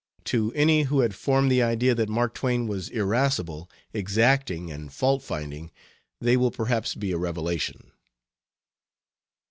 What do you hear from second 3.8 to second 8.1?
exacting, and faultfinding, they will perhaps be a revelation.